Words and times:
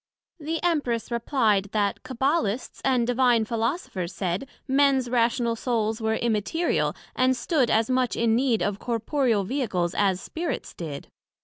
The 0.39 0.59
Empress 0.63 1.11
replied, 1.11 1.65
That 1.73 2.01
Cabbalists 2.01 2.81
and 2.83 3.05
Divine 3.05 3.45
Philosophers 3.45 4.15
said, 4.15 4.47
Mens 4.67 5.07
rational 5.11 5.55
Souls 5.55 6.01
were 6.01 6.15
Immaterial, 6.15 6.95
and 7.15 7.37
stood 7.37 7.69
as 7.69 7.87
much 7.87 8.15
in 8.15 8.35
need 8.35 8.63
of 8.63 8.79
corporeal 8.79 9.43
Vehicles, 9.43 9.93
as 9.93 10.19
Spirits 10.19 10.73
did. 10.73 11.07